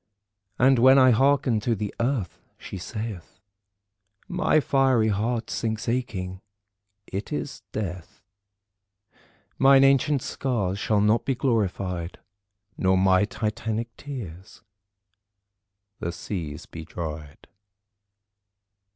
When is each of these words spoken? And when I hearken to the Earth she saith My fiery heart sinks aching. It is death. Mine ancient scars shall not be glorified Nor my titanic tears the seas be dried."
And 0.57 0.79
when 0.79 0.97
I 0.97 1.11
hearken 1.11 1.59
to 1.59 1.75
the 1.75 1.93
Earth 1.99 2.39
she 2.57 2.79
saith 2.79 3.39
My 4.27 4.59
fiery 4.59 5.09
heart 5.09 5.51
sinks 5.51 5.87
aching. 5.87 6.41
It 7.05 7.31
is 7.31 7.61
death. 7.71 8.19
Mine 9.59 9.83
ancient 9.83 10.23
scars 10.23 10.79
shall 10.79 11.01
not 11.01 11.23
be 11.23 11.35
glorified 11.35 12.17
Nor 12.79 12.97
my 12.97 13.25
titanic 13.25 13.95
tears 13.95 14.63
the 15.99 16.11
seas 16.11 16.65
be 16.65 16.83
dried." 16.83 17.45